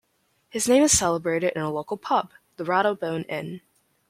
[0.49, 3.61] His name is celebrated in a local pub, the Rattlebone Inn.